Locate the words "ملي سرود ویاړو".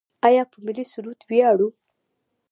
0.65-1.69